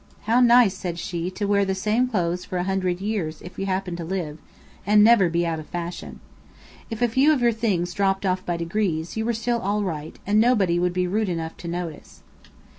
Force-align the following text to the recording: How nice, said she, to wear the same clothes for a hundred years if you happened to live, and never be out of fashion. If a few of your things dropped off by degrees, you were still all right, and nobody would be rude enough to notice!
How 0.23 0.39
nice, 0.39 0.73
said 0.75 0.97
she, 0.97 1.29
to 1.29 1.45
wear 1.45 1.63
the 1.63 1.75
same 1.75 2.07
clothes 2.07 2.43
for 2.43 2.57
a 2.57 2.63
hundred 2.63 2.99
years 2.99 3.39
if 3.43 3.59
you 3.59 3.67
happened 3.67 3.97
to 3.97 4.03
live, 4.03 4.39
and 4.83 5.03
never 5.03 5.29
be 5.29 5.45
out 5.45 5.59
of 5.59 5.67
fashion. 5.67 6.19
If 6.89 7.03
a 7.03 7.07
few 7.07 7.31
of 7.31 7.41
your 7.43 7.51
things 7.51 7.93
dropped 7.93 8.25
off 8.25 8.43
by 8.43 8.57
degrees, 8.57 9.15
you 9.15 9.25
were 9.25 9.33
still 9.33 9.59
all 9.61 9.83
right, 9.83 10.17
and 10.25 10.39
nobody 10.41 10.79
would 10.79 10.93
be 10.93 11.05
rude 11.05 11.29
enough 11.29 11.55
to 11.57 11.67
notice! 11.67 12.23